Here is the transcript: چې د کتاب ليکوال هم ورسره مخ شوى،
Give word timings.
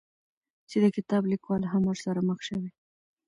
چې 0.69 0.77
د 0.83 0.85
کتاب 0.95 1.23
ليکوال 1.31 1.63
هم 1.71 1.83
ورسره 1.87 2.19
مخ 2.29 2.39
شوى، 2.47 2.69